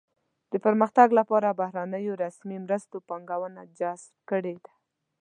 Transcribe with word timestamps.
د 0.51 0.53
پرمختګ 0.65 1.07
لپاره 1.19 1.57
بهرنیو 1.59 2.13
رسمي 2.23 2.57
مرستو 2.65 2.97
پانګونه 3.07 3.61
جذب 3.79 4.11
کړې 4.29 4.55
ده. 4.63 4.73